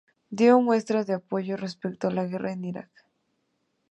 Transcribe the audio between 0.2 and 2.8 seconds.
Dio muestras de apoyo respecto a la guerra en